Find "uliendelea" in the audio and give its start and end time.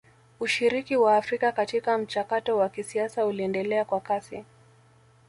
3.25-3.85